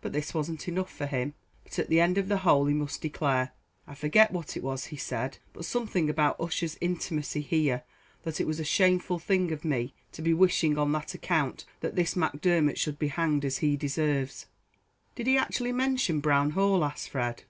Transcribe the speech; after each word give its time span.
But 0.00 0.12
this 0.12 0.32
wasn't 0.32 0.68
enough 0.68 0.92
for 0.92 1.06
him, 1.06 1.34
but 1.64 1.76
at 1.76 1.88
the 1.88 1.98
end 1.98 2.16
of 2.16 2.28
the 2.28 2.36
whole 2.46 2.66
he 2.66 2.72
must 2.72 3.02
declare 3.02 3.50
I 3.84 3.96
forget 3.96 4.30
what 4.30 4.56
it 4.56 4.62
was 4.62 4.84
he 4.84 4.96
said 4.96 5.38
but 5.52 5.64
something 5.64 6.08
about 6.08 6.40
Ussher's 6.40 6.78
intimacy 6.80 7.40
here 7.40 7.82
that 8.22 8.40
it 8.40 8.46
was 8.46 8.60
a 8.60 8.64
shameful 8.64 9.18
thing 9.18 9.50
of 9.50 9.64
me 9.64 9.92
to 10.12 10.22
be 10.22 10.32
wishing 10.34 10.78
on 10.78 10.92
that 10.92 11.14
account 11.14 11.64
that 11.80 11.96
this 11.96 12.14
Macdermot 12.14 12.78
should 12.78 13.00
be 13.00 13.08
hanged, 13.08 13.44
as 13.44 13.58
he 13.58 13.76
deserves." 13.76 14.46
"Did 15.16 15.26
he 15.26 15.36
actually 15.36 15.72
mention 15.72 16.20
Brown 16.20 16.50
Hall?" 16.50 16.84
asked 16.84 17.08
Fred. 17.10 17.42